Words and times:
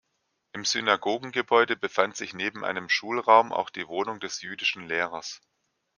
Im 0.53 0.65
Synagogengebäude 0.65 1.75
befand 1.75 2.17
sich 2.17 2.33
neben 2.33 2.65
einem 2.65 2.89
Schulraum 2.89 3.53
auch 3.53 3.69
die 3.69 3.87
Wohnung 3.87 4.19
des 4.19 4.41
jüdischen 4.41 4.87
Lehrers. 4.87 5.41